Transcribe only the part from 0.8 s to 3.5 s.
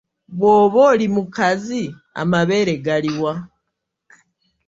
oli mukazi, amabeere gali wa?